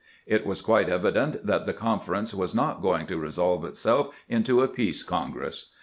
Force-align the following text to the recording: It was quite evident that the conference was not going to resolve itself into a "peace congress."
It 0.25 0.47
was 0.47 0.63
quite 0.63 0.89
evident 0.89 1.45
that 1.45 1.67
the 1.67 1.73
conference 1.75 2.33
was 2.33 2.55
not 2.55 2.81
going 2.81 3.05
to 3.05 3.19
resolve 3.19 3.63
itself 3.65 4.09
into 4.27 4.63
a 4.63 4.67
"peace 4.67 5.03
congress." 5.03 5.69